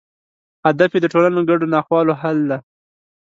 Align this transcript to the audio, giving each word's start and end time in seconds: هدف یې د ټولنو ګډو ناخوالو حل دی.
هدف 0.65 0.89
یې 0.95 0.99
د 1.01 1.05
ټولنو 1.13 1.41
ګډو 1.49 1.71
ناخوالو 1.73 2.13
حل 2.21 2.39
دی. 2.51 2.59